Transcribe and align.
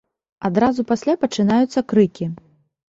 Адразу 0.49 0.87
пасля 0.93 1.13
пачынаюцца 1.27 1.87
крыкі. 1.95 2.33